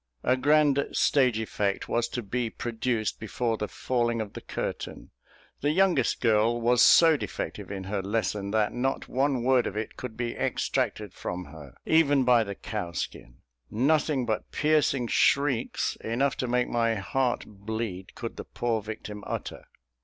A 0.23 0.35
grand 0.35 0.87
stage 0.93 1.37
effect 1.39 1.87
was 1.87 2.07
to 2.07 2.23
be 2.23 2.49
produced 2.49 3.19
before 3.19 3.55
the 3.57 3.67
falling 3.67 4.19
of 4.19 4.33
the 4.33 4.41
curtain. 4.41 5.11
The 5.59 5.69
youngest 5.69 6.21
girl 6.21 6.59
was 6.59 6.81
so 6.81 7.15
defective 7.17 7.69
in 7.69 7.83
her 7.83 8.01
lesson, 8.01 8.49
that 8.49 8.73
not 8.73 9.07
one 9.07 9.43
word 9.43 9.67
of 9.67 9.77
it 9.77 9.97
could 9.97 10.17
be 10.17 10.35
extracted 10.35 11.13
from 11.13 11.45
her, 11.45 11.75
even 11.85 12.23
by 12.23 12.43
the 12.43 12.55
cowskin; 12.55 13.41
nothing 13.69 14.25
but 14.25 14.49
piercing 14.51 15.07
shrieks, 15.07 15.97
enough 15.97 16.35
to 16.37 16.47
make 16.47 16.67
my 16.67 16.95
heart 16.95 17.43
bleed, 17.45 18.15
could 18.15 18.37
the 18.37 18.45
poor 18.45 18.81
victim 18.81 19.23
utter. 19.27 19.65